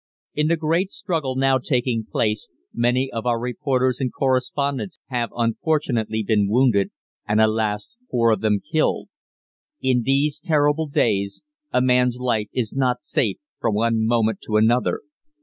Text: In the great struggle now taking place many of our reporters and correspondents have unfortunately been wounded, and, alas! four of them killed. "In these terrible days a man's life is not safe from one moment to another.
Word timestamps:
In 0.33 0.47
the 0.47 0.57
great 0.57 0.89
struggle 0.89 1.35
now 1.35 1.59
taking 1.59 2.03
place 2.09 2.49
many 2.73 3.11
of 3.11 3.27
our 3.27 3.39
reporters 3.39 3.99
and 3.99 4.11
correspondents 4.11 4.99
have 5.09 5.29
unfortunately 5.35 6.23
been 6.25 6.49
wounded, 6.49 6.89
and, 7.27 7.39
alas! 7.39 7.97
four 8.09 8.31
of 8.31 8.41
them 8.41 8.61
killed. 8.61 9.09
"In 9.79 10.01
these 10.01 10.39
terrible 10.39 10.87
days 10.87 11.43
a 11.71 11.81
man's 11.83 12.17
life 12.17 12.47
is 12.51 12.73
not 12.73 13.01
safe 13.03 13.37
from 13.59 13.75
one 13.75 14.03
moment 14.03 14.39
to 14.47 14.57
another. 14.57 15.01